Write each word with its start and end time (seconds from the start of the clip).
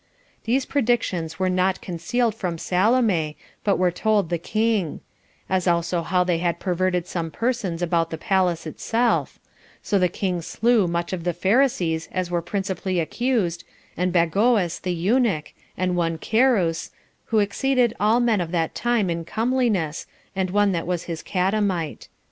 These 0.45 0.65
predictions 0.65 1.37
were 1.37 1.47
not 1.47 1.79
concealed 1.79 2.33
from 2.33 2.57
Salome, 2.57 3.37
but 3.63 3.77
were 3.77 3.91
told 3.91 4.29
the 4.29 4.39
king; 4.39 5.01
as 5.47 5.67
also 5.67 6.01
how 6.01 6.23
they 6.23 6.39
had 6.39 6.59
perverted 6.59 7.05
some 7.05 7.29
persons 7.29 7.83
about 7.83 8.09
the 8.09 8.17
palace 8.17 8.65
itself; 8.65 9.37
so 9.83 9.99
the 9.99 10.07
king 10.09 10.41
slew 10.41 10.91
such 10.91 11.13
of 11.13 11.23
the 11.23 11.33
Pharisees 11.33 12.09
as 12.11 12.31
were 12.31 12.41
principally 12.41 12.99
accused, 12.99 13.63
and 13.95 14.11
Bagoas 14.11 14.79
the 14.79 14.91
eunuch, 14.91 15.53
and 15.77 15.95
one 15.95 16.17
Carus, 16.17 16.89
who 17.25 17.37
exceeded 17.37 17.93
all 17.99 18.19
men 18.19 18.41
of 18.41 18.49
that 18.49 18.73
time 18.73 19.07
in 19.07 19.23
comeliness, 19.23 20.07
and 20.35 20.49
one 20.49 20.71
that 20.71 20.87
was 20.87 21.03
his 21.03 21.21
catamite. 21.21 22.07